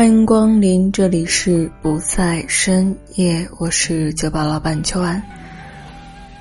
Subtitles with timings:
[0.00, 5.22] 欢迎光临，这里是不在深夜，我是酒吧老板秋安。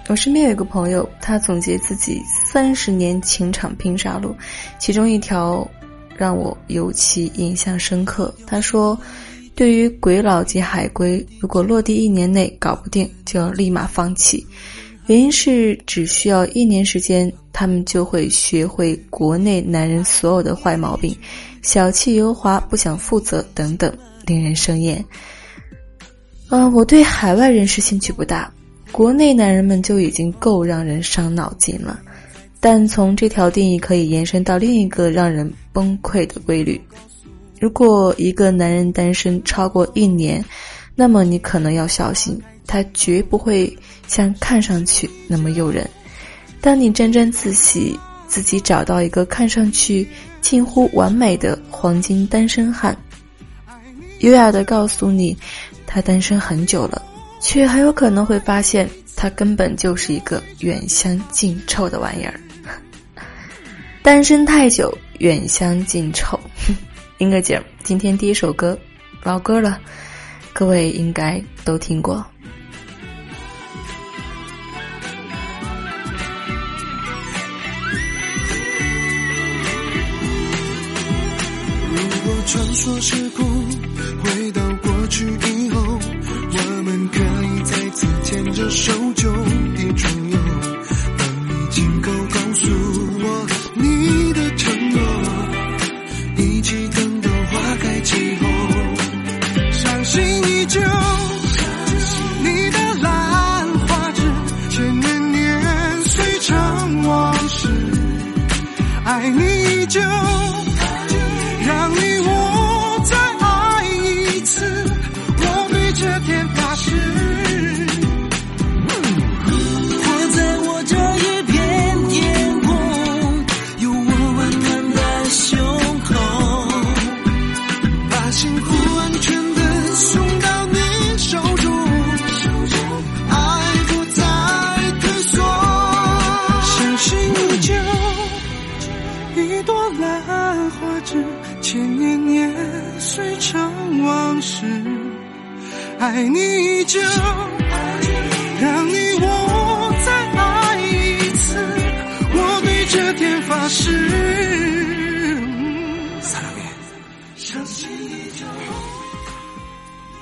[0.08, 4.34] 我身边有一个朋友，他总结自己三十年情场拼杀路，
[4.80, 5.70] 其中一条
[6.16, 8.34] 让我尤其印象深刻。
[8.48, 8.98] 他说
[9.56, 14.48] ：“对于鬼佬及海归，如果落地一年内搞不定，就要立马放弃。
[15.08, 21.14] 原因是只需要一年时间，他们就会学会国内男人所有的坏毛病。”
[21.62, 23.92] 小气、油滑、不想负责等等，
[24.26, 25.04] 令人生厌。
[26.48, 28.52] 啊，我对海外人士兴趣不大，
[28.92, 32.00] 国内男人们就已经够让人伤脑筋了。
[32.60, 36.82] 但从这条定义可以延伸到另一个让人崩溃的规律：
[37.60, 40.44] 如果一个男人单身超过一年，
[40.96, 45.90] 那么你可能要小心，他绝不会像看上去那么诱人。
[46.60, 50.08] 当你沾沾自喜，自己找到一个看上去……
[50.42, 52.96] 近乎完美的黄金单身汉，
[54.20, 55.38] 优雅的告诉你，
[55.86, 57.02] 他单身很久了，
[57.42, 62.40] 却很有可能会发现他根本就是一个远香近臭的玩意儿。
[64.02, 66.40] 单身太久，远香近臭。
[67.20, 68.78] 英哥姐，今天第一首歌，
[69.24, 69.80] 老歌了，
[70.54, 72.26] 各位应该都听过。
[82.52, 83.44] 传说，是故。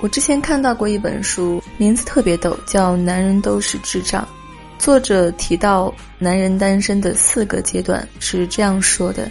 [0.00, 4.22] 我之前看到过一本书，名字特别逗，叫《男人都是智障》。
[4.78, 9.28] 作者提到男人单身的四个阶段是这样说的：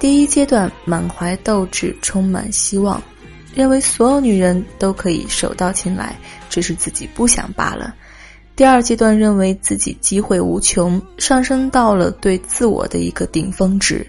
[0.00, 3.00] 第一阶段，满怀斗志，充满希望。
[3.54, 6.18] 认为所有女人都可以手到擒来，
[6.50, 7.94] 只是自己不想罢了。
[8.56, 14.04] 第二阶段认为自己机会无穷，上升到了对自我的一个顶峰值。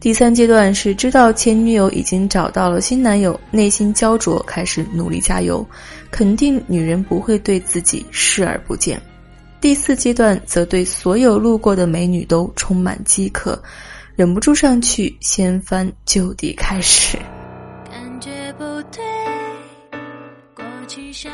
[0.00, 5.66] 第三阶段是知道前女友已经找到了新男友，内心焦灼，开始努力加油，
[6.08, 9.00] 肯定女人不会对自己视而不见。
[9.60, 13.60] 第四阶段则对所有路过的美女都充满饥渴，
[14.14, 17.18] 忍不住上去掀翻就地开始。
[17.90, 19.02] 感觉不对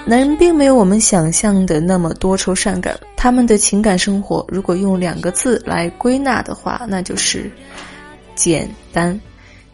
[0.06, 7.50] 男人并没有我们想象的那么多愁善感，他们的情感生活如果用两个字来归纳的话，那就是
[8.34, 9.18] 简单。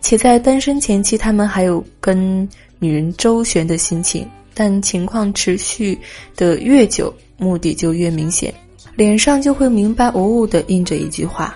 [0.00, 2.48] 且在单身前期，他们还有跟
[2.78, 5.98] 女人周旋的心情，但情况持续
[6.34, 8.52] 的越久，目的就越明显，
[8.96, 11.54] 脸上就会明白无误的印着一句话：“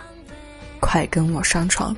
[0.79, 1.97] 快跟我上床。”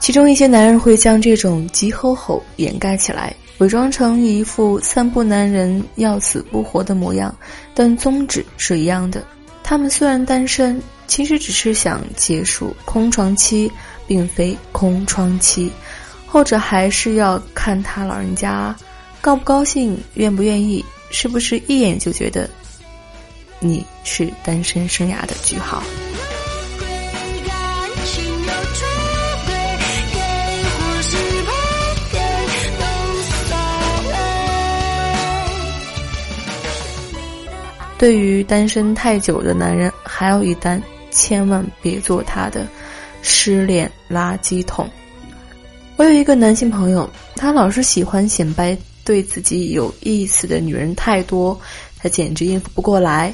[0.00, 3.34] 其中一些男人会将这种急吼吼掩盖起来。
[3.58, 7.34] 伪装成一副三不男人要死不活的模样，
[7.74, 9.24] 但宗旨是一样的。
[9.62, 13.70] 他们虽然单身，其实只是想结束空床期，
[14.06, 15.70] 并非空窗期。
[16.26, 18.74] 后者还是要看他老人家
[19.20, 22.48] 高不高兴，愿不愿意，是不是一眼就觉得
[23.58, 25.82] 你是单身生涯的句号。
[37.98, 40.80] 对于单身太久的男人，还有一单，
[41.16, 42.66] 千万别做他的
[43.22, 44.88] 失恋垃圾桶。
[45.96, 51.58] 我有一个男性朋友，他老是喜欢显摆对自己有意思的女人太多，
[51.98, 53.32] 他简直应付不过来。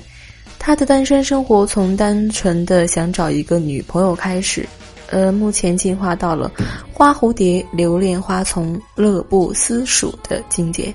[0.58, 4.64] 他的单身生活从单纯的想找一个女朋友开始，
[5.10, 6.48] 呃，目前进化到了
[6.92, 10.94] 花蝴蝶、留恋花丛、乐不思蜀的境界。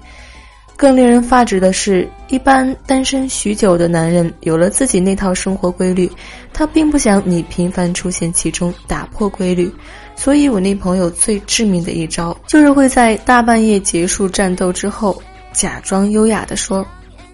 [0.77, 6.09] 更令人发指的是，一般单身许久的男人有了自己那套生活规律，
[6.53, 9.73] 他并不想你频繁出现其中，打破规律。
[10.15, 15.19] 所以我那朋友最致命的一招，就是会在大半夜结束战斗之后，
[15.51, 16.85] 假装优雅地说：“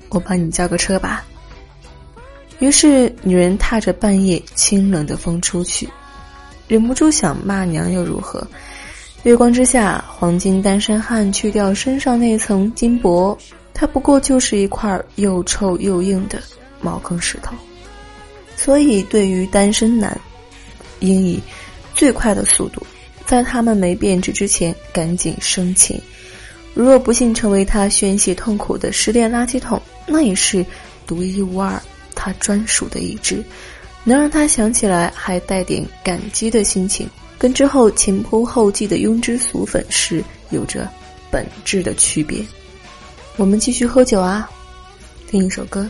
[0.07, 1.25] 我帮你叫个车吧。”
[2.59, 5.85] 于是女人踏着半夜清冷的风出去，
[6.69, 8.47] 忍不住想骂娘又如何？
[9.23, 13.37] 月光之下，黄金单身汉去掉身上那层金箔，
[13.73, 16.41] 他不过就是一块又臭又硬的
[16.81, 17.55] 茅坑石头。
[18.57, 20.19] 所以，对于单身男，
[20.99, 21.39] 应以
[21.95, 22.85] 最快的速度，
[23.25, 25.97] 在他们没变质之前赶紧生情。
[26.73, 30.65] 如若不幸成为他宣泄痛苦的失恋垃圾桶，那也是
[31.07, 31.81] 独一无二、
[32.13, 33.41] 他专属的一支，
[34.03, 37.09] 能让他想起来还带点感激的心情。
[37.37, 40.89] 跟之后前仆后继的庸脂俗粉是有着
[41.29, 42.45] 本质的区别。
[43.35, 44.49] 我们继续喝酒啊，
[45.27, 45.89] 听一首歌。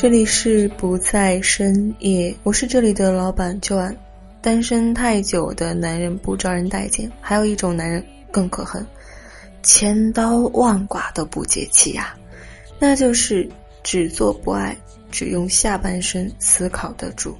[0.00, 3.96] 这里是不在深夜，我是这里的老板 Joan。
[4.40, 8.00] 单身太久的男人不招人待见，还有一种男人
[8.30, 8.86] 更可恨，
[9.60, 12.14] 千刀万剐都不解气呀，
[12.78, 13.50] 那就是
[13.82, 14.76] 只做不爱，
[15.10, 17.36] 只用下半身思考的主。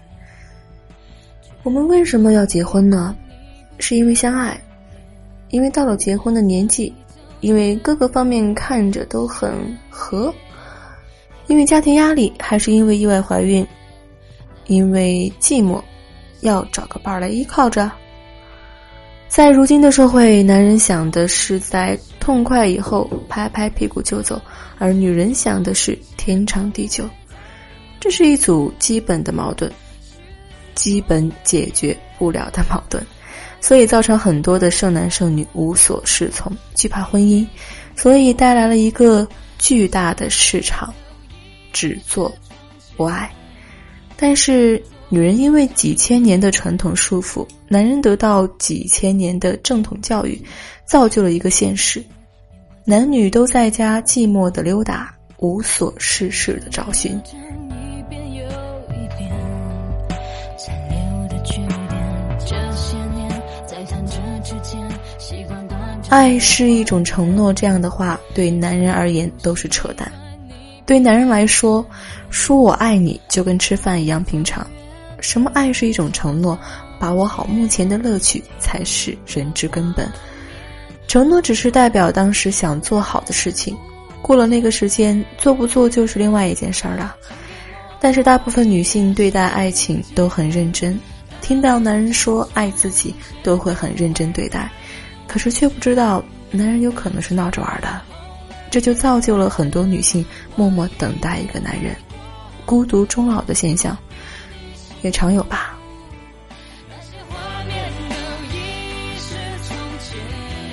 [1.63, 3.15] 我们为什么要结婚呢？
[3.79, 4.61] 是因为相爱，
[5.51, 6.93] 因为到了结婚的年纪，
[7.39, 10.35] 因为各个方面看着都很合。
[11.49, 13.67] 因为家庭压力，还是因为意外怀孕？
[14.67, 15.83] 因为寂寞，
[16.43, 17.91] 要找个伴儿来依靠着。
[19.29, 24.41] 在如今的社会，男人想的是在痛快以后拍拍屁股就走，
[24.79, 27.09] 而女人想的是天长地久。
[27.99, 29.71] 这是一组基本的矛盾，
[30.75, 33.03] 基本解决不了的矛盾，
[33.61, 37.47] 所以造成很多的剩男剩女无所适从，惧怕婚姻，
[37.97, 39.27] 所以带来了一个
[39.59, 40.93] 巨大的市场。
[41.79, 42.35] 只做
[42.97, 43.33] 不爱，
[44.17, 50.43] 但是女人因为几千年的传统束缚，男人得到几千年的正统教育，
[50.85, 52.03] 造就了一个现实：
[52.85, 57.17] 男女都在家寂寞的溜达，无所事事的找寻。
[66.09, 70.11] 爱是一种承诺，这样的话对男人而言都是扯淡。
[70.89, 71.85] 对男人来说，
[72.31, 74.67] 说我爱你就跟吃饭一样平常。
[75.21, 76.59] 什么爱是一种承诺，
[76.99, 80.11] 把握好目前的乐趣才是人之根本。
[81.07, 83.77] 承诺只是代表当时想做好的事情，
[84.23, 87.15] 过了那个时间，做不做就是另外一件事儿了。
[88.01, 90.99] 但是大部分女性对待爱情都很认真，
[91.43, 94.71] 听到男人说爱自己，都会很认真对待，
[95.27, 98.01] 可是却不知道男人有可能是闹着玩的，
[98.71, 100.25] 这就造就了很多女性
[100.57, 101.97] 默默等待一个男人，
[102.67, 103.97] 孤独终老的现象，
[105.03, 105.75] 也常有吧。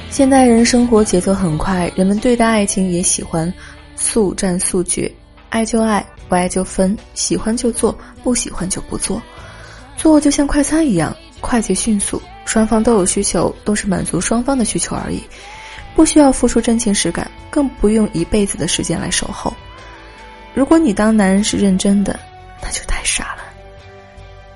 [0.10, 3.54] 现代人生活节奏很快，人们对待爱情也喜欢
[3.98, 5.14] 速战速决，
[5.50, 9.22] 爱就爱，不爱就分，喜欢就做，不喜欢就不做，
[9.98, 15.22] 做就像快餐一样，快捷迅速，双方都有需求，都是满足双方的需求而已，
[15.96, 19.54] 不需要付出真情实感，更不用一辈子的时间来守候。
[20.54, 22.20] 如果你当男人是认真的，
[22.62, 23.44] 那就太傻了。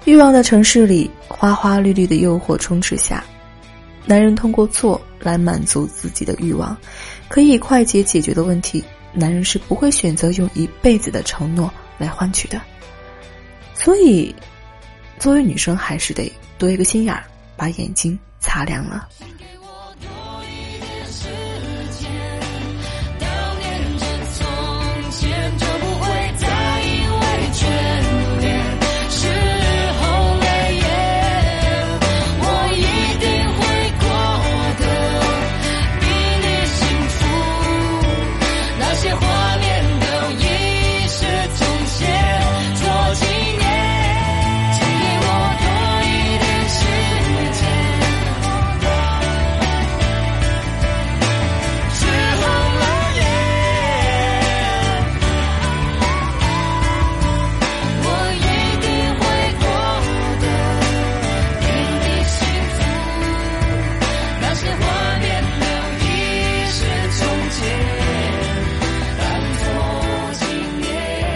[0.05, 3.23] 欲望的城市里，花花绿绿的诱惑充斥下。
[4.05, 6.75] 男人通过做来满足自己的欲望，
[7.27, 12.59] 可以快捷解决的问题，男人是不会选择用一辈子的承诺来换取的。
[13.75, 14.33] 所以，
[15.19, 17.23] 作为女生还是得多一个心眼儿，
[17.55, 19.07] 把眼睛擦亮了。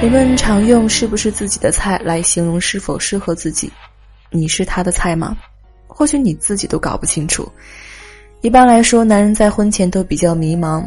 [0.03, 3.72] 人们常用“是不是自己的菜”来形容是否适合自己。
[4.31, 5.33] 你是他的菜吗？
[5.88, 7.50] 或许你自己都搞不清楚。
[8.41, 10.83] 一般来说，男人在婚前都比较迷茫，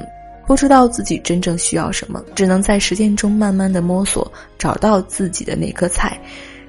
[0.46, 6.20] 不知道自己真正需要什么，只能在实践中慢慢的摸索，找到自己的那颗菜。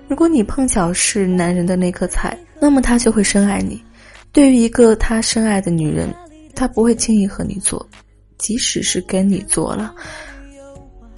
[0.08, 3.84] 如果你碰巧是男人的那颗菜，那么他就会深爱你。
[4.32, 6.16] 对于一个他深爱的女人，
[6.56, 7.86] 他不会轻易和你做，
[8.38, 9.94] 即使是跟你做了。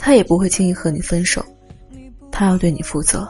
[0.01, 1.45] 他也不会轻易和你分手，
[2.31, 3.29] 他要对你负责。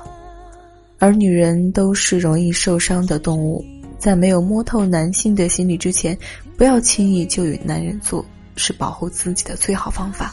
[0.99, 3.65] 而女人都是容易受伤的动物，
[3.97, 6.15] 在没有摸透男性的心理之前，
[6.55, 8.23] 不要轻易就与男人做，
[8.55, 10.31] 是保护自己的最好方法。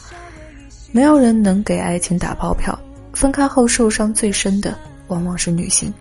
[0.91, 2.77] 没有人能给爱情打包票，
[3.13, 4.77] 分开后受伤最深的
[5.07, 5.91] 往往是女性。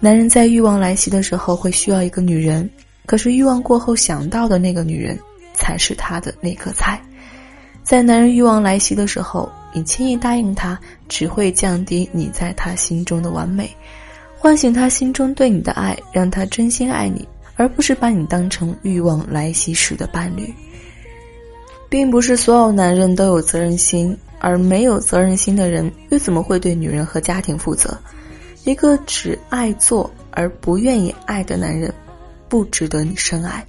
[0.00, 2.68] 男人在欲望来袭的时候会需要一个女人，
[3.06, 5.18] 可是欲望过后想到的那个女人，
[5.54, 7.02] 才是他的那颗菜。
[7.88, 10.78] 在男人欲望来袭的时候，你轻易答应他，
[11.08, 13.74] 只会降低你在他心中的完美，
[14.36, 17.26] 唤醒他心中对你的爱，让他真心爱你，
[17.56, 20.52] 而不是把你当成欲望来袭时的伴侣。
[21.88, 27.96] 并不是所有男人都有责任心，而没有责任心的人又怎么会对女人和家庭负责？
[28.64, 31.90] 一个只爱做而不愿意爱的男人，
[32.50, 33.64] 不值得你深爱。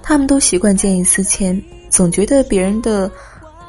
[0.00, 3.10] 他们都习惯见异思迁，总觉得别人的。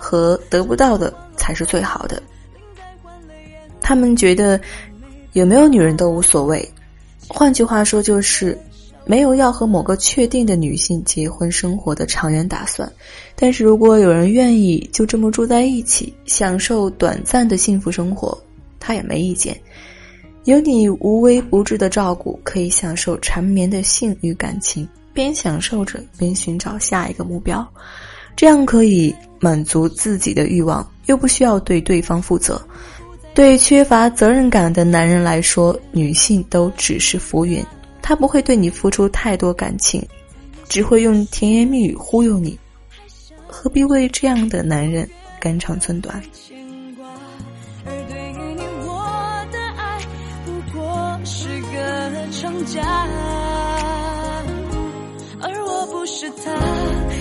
[0.05, 2.21] 和得不到的才是最好的。
[3.81, 4.61] 他们觉得
[5.33, 6.63] 有没有女人都无所谓，
[7.27, 8.55] 换句话说就是
[9.03, 12.87] 没有要和某个确定的女性结婚生活的长远打算。
[13.35, 18.37] 但是如果有人愿意就这么住在一起，享受短暂的幸福生活，
[18.79, 19.59] 他也没意见。
[20.43, 27.67] 有你无微不至的照顾，可以享受缠绵的性与感情，边享受着边寻找下一个目标。
[28.35, 32.61] 这样可以满足自己的欲望，又不需要对对方负责。
[33.33, 37.63] 对缺乏责任感的男人来说，女性都只是浮云，
[38.01, 40.05] 他不会对你付出太多感情，
[40.69, 42.57] 只会用甜言蜜语忽悠你。
[43.47, 46.21] 何必为这样的男人肝肠寸断？
[55.41, 57.14] 而我不是他。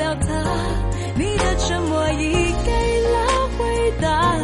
[0.00, 0.28] 了他，
[1.14, 2.32] 你的沉默已
[2.64, 4.34] 给了回答。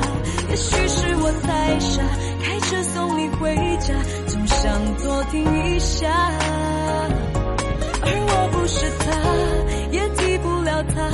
[0.50, 2.02] 也许是我太傻，
[2.42, 3.94] 开车送你回家，
[4.26, 6.06] 总想多听一下。
[8.02, 9.06] 而我不是他，
[9.90, 11.10] 也替不了他，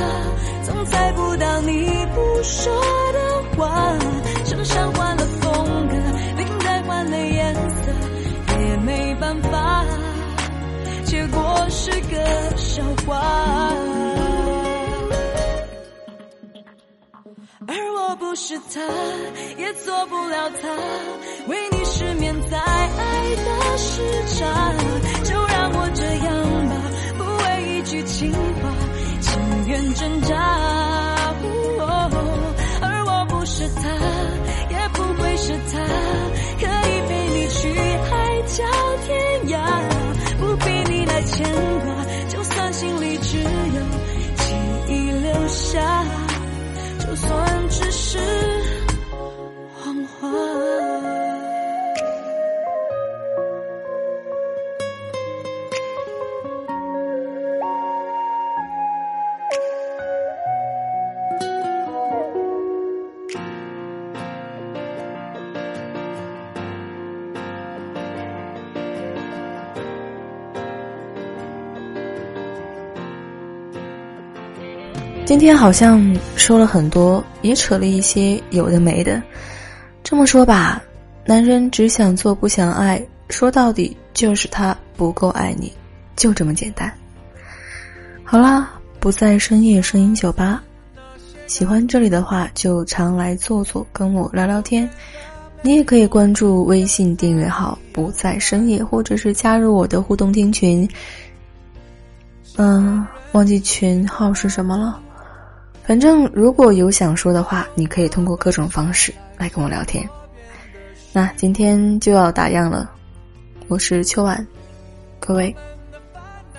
[0.65, 2.75] 总猜不到你不说
[3.13, 3.97] 的话。
[4.45, 5.95] 衬衫换了风格，
[6.37, 7.93] 领带换了颜色，
[8.61, 9.85] 也没办法。
[11.05, 13.23] 结果是个笑话，
[18.35, 18.81] 是他，
[19.59, 20.69] 也做不了他，
[21.49, 24.03] 为你失眠在爱的时
[24.35, 24.75] 差，
[25.23, 26.33] 就让我这样
[26.69, 26.75] 吧，
[27.19, 28.73] 不为一句情话，
[29.21, 30.42] 情愿挣扎，
[75.25, 79.23] 今天好像说了很多，也扯了一些有的没的。
[80.03, 80.83] 这么说吧，
[81.25, 85.73] 男人只想做不想爱，说到底就是他不够爱你，
[86.17, 86.93] 就这么简单。
[88.25, 90.63] 好啦，不在深夜声音酒吧，
[91.47, 94.89] 喜欢这里的话就常来坐坐，跟我聊聊天。
[95.63, 100.87] 你也可以关注微信订阅号“不在深夜”，或者是加入我的互动听群。
[102.57, 105.01] 嗯，忘记群号是什么了。
[105.85, 110.09] 反正如果有想说的话，你可以通过各种方式来跟我聊天。
[111.13, 112.91] 那今天就要打烊了，
[113.69, 114.47] 我是秋晚，
[115.19, 115.55] 各位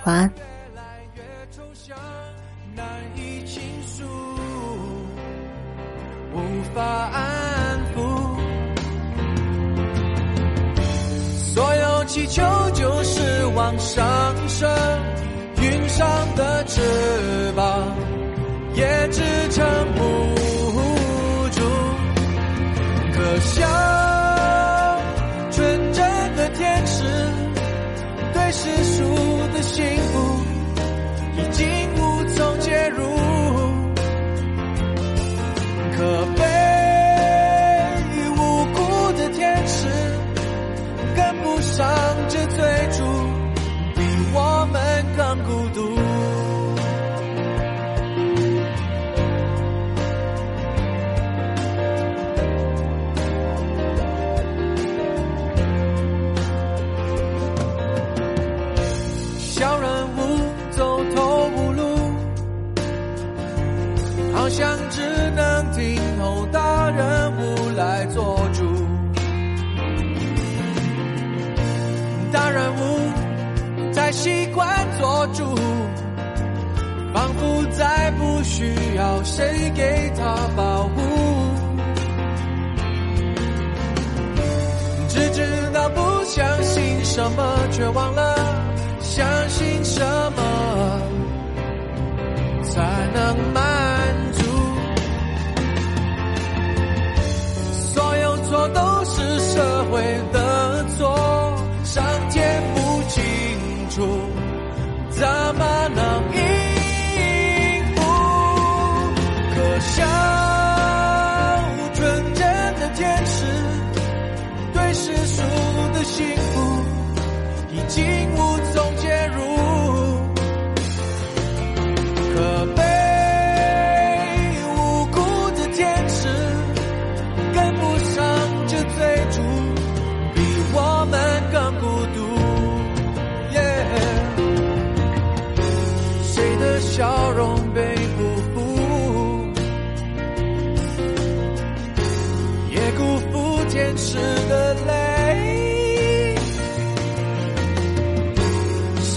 [0.04, 0.30] 晚安。
[6.36, 6.40] 无
[6.74, 8.00] 法安抚，
[11.54, 12.42] 所有祈求
[12.74, 14.68] 就是往上升，
[15.62, 18.13] 云上的翅膀。
[18.74, 19.64] 也支撑
[19.94, 20.00] 不
[21.50, 21.60] 住，
[23.12, 23.66] 可笑
[25.50, 27.04] 纯真的天使
[28.32, 29.04] 对世俗
[29.54, 29.84] 的心
[67.76, 68.64] 来做主。
[72.32, 72.82] 当然，不
[73.92, 74.66] 再习惯
[74.98, 75.44] 做主，
[77.12, 81.00] 仿佛再不需要谁给他保护。
[85.08, 88.64] 只知道不相信什么，却忘了
[89.00, 90.42] 相信什么
[99.54, 100.33] 社会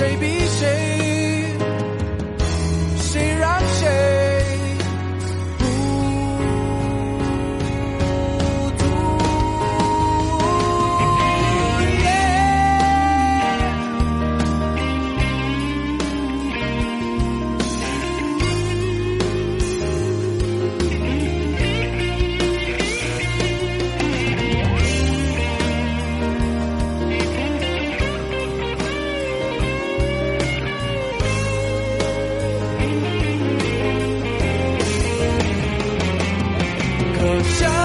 [0.07, 0.15] 泪。
[0.15, 0.36] 谁比谁？
[37.43, 37.76] Shine.